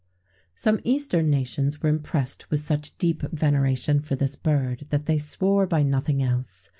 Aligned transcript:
[XVII 0.01 0.47
55] 0.57 0.61
Some 0.63 0.79
eastern 0.83 1.29
nations 1.29 1.83
were 1.83 1.89
impressed 1.89 2.49
with 2.49 2.59
such 2.59 2.97
deep 2.97 3.21
veneration 3.21 3.99
for 3.99 4.15
this 4.15 4.35
bird 4.35 4.87
that 4.89 5.05
they 5.05 5.19
swore 5.19 5.67
by 5.67 5.83
nothing 5.83 6.23
else. 6.23 6.69